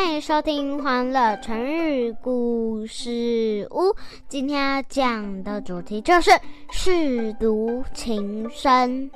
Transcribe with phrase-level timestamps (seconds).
[0.00, 3.90] 欢迎收听《欢乐成语故事屋》。
[4.28, 6.30] 今天要讲的主题就是
[6.70, 9.10] “舐犊情深”。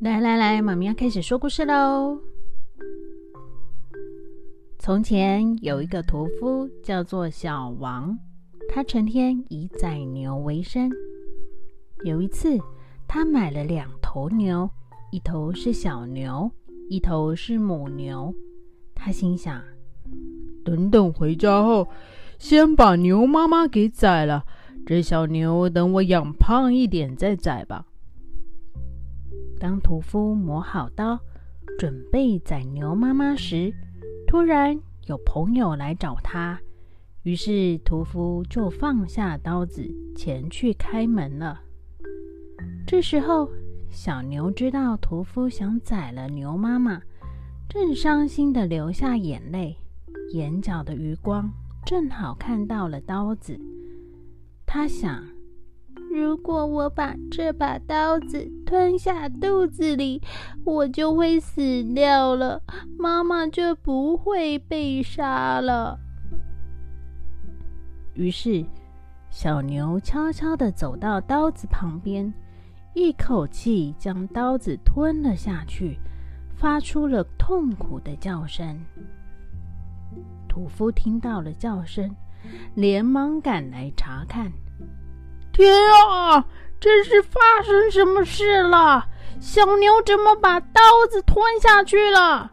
[0.00, 2.20] 来来来，妈咪要开始说故事喽。
[4.78, 8.14] 从前有一个屠夫，叫做小王，
[8.74, 10.90] 他成天以宰牛为生。
[12.04, 12.58] 有一次，
[13.06, 14.70] 他买了两头牛，
[15.10, 16.50] 一头是小牛，
[16.88, 18.34] 一头是母牛。
[18.94, 19.62] 他心想：
[20.64, 21.86] 等等回家后，
[22.38, 24.46] 先把牛妈妈给宰了，
[24.86, 27.84] 这小牛等我养胖一点再宰吧。
[29.60, 31.20] 当屠夫磨好刀，
[31.78, 33.70] 准备宰牛妈妈时，
[34.26, 36.58] 突然有朋友来找他，
[37.22, 41.60] 于是屠夫就放下刀子，前去开门了。
[42.84, 43.48] 这时候，
[43.90, 47.00] 小牛知道屠夫想宰了牛妈妈，
[47.68, 49.76] 正伤心的流下眼泪，
[50.32, 51.48] 眼角的余光
[51.86, 53.56] 正好看到了刀子。
[54.66, 55.24] 他想，
[56.12, 60.20] 如果我把这把刀子吞下肚子里，
[60.64, 62.62] 我就会死掉了，
[62.98, 66.00] 妈妈就不会被杀了。
[68.14, 68.64] 于是，
[69.30, 72.32] 小牛悄悄地走到刀子旁边，
[72.94, 75.98] 一口气将刀子吞了下去，
[76.54, 78.78] 发出了痛苦的叫声。
[80.48, 82.14] 屠夫听到了叫声，
[82.74, 84.52] 连忙赶来查看。
[85.52, 85.72] 天
[86.10, 86.46] 啊！
[86.78, 89.06] 这是发生什么事了？
[89.40, 92.52] 小牛怎么把刀子吞下去了？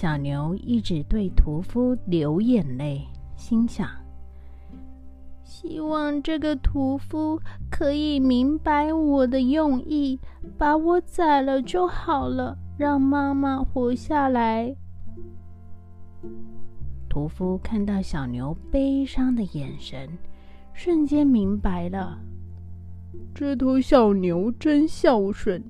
[0.00, 3.04] 小牛一直对屠夫流眼泪，
[3.34, 3.88] 心想：
[5.42, 10.20] 希望这个屠夫可以明白我的用意，
[10.56, 14.72] 把我宰了就好了，让妈妈活下来。
[17.08, 20.08] 屠夫看到小牛悲伤的眼神。
[20.74, 22.16] 瞬间明白了，
[23.34, 25.62] 这头小牛真孝顺，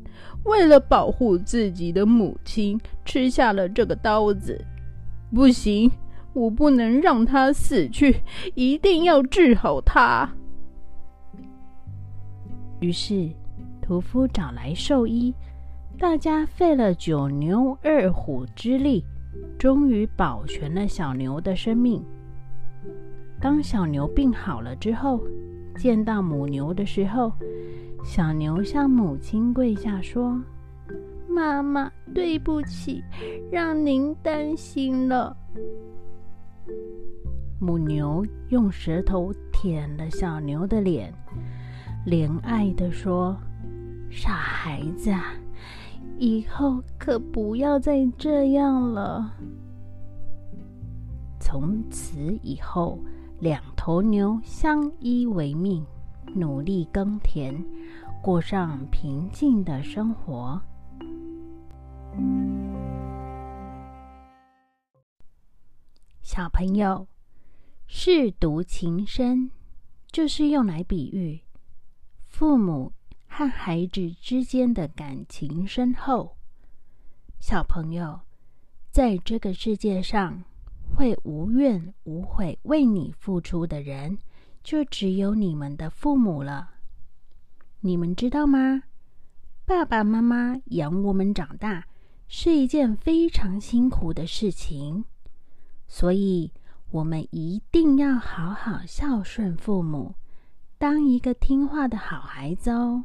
[0.44, 4.65] 为了保护自己的母亲，吃下了这个刀子。
[5.34, 5.91] 不行，
[6.32, 8.22] 我不能让它死去，
[8.54, 10.31] 一定要治好它。
[12.81, 13.28] 于是，
[13.82, 15.34] 屠夫找来兽医，
[15.98, 19.04] 大家费了九牛二虎之力，
[19.59, 22.03] 终于保全了小牛的生命。
[23.41, 25.21] 当小牛病好了之后，
[25.78, 27.33] 见到母牛的时候，
[28.05, 30.37] 小牛向母亲跪下说
[31.31, 33.00] ：“妈妈，对不起，
[33.50, 35.37] 让您担心了。”
[37.61, 41.15] 母牛用舌头舔了小牛的脸，
[42.05, 43.37] 怜爱的说
[44.10, 45.33] ：“傻孩子，啊，
[46.19, 49.33] 以后可不要再这样了。”
[51.39, 52.99] 从此以后。
[53.41, 55.82] 两头牛相依为命，
[56.34, 57.65] 努力耕田，
[58.22, 60.60] 过上平静的生活。
[66.21, 67.09] 小朋友，
[67.88, 69.50] 舐犊情深，
[70.12, 71.41] 就是用来比喻
[72.27, 72.93] 父母
[73.27, 76.37] 和孩子之间的感情深厚。
[77.41, 78.21] 小朋友，
[78.91, 80.44] 在这个世界上。
[80.98, 84.19] 会无怨无悔为你付出的人，
[84.64, 86.70] 就只有你们的父母了。
[87.82, 88.82] 你们知道吗？
[89.64, 91.86] 爸爸妈妈养我们长大
[92.26, 95.04] 是一件非常辛苦的事情，
[95.86, 96.50] 所以
[96.91, 100.16] 我们一定要好好孝顺父母，
[100.78, 103.04] 当一个听话的好孩子哦。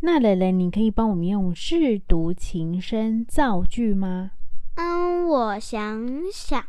[0.00, 4.32] 那蕾蕾，你可以帮我们用“舐犊情深”造句吗？
[4.80, 6.64] 嗯，我想想，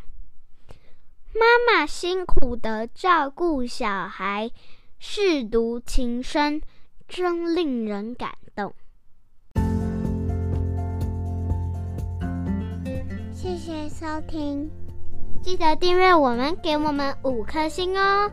[1.33, 4.51] 妈妈辛苦的照顾小孩，
[5.01, 6.61] 舐犊情深，
[7.07, 8.73] 真令人感动。
[13.33, 14.69] 谢谢收听，
[15.41, 18.29] 记得订阅我们，给我们五颗星哦。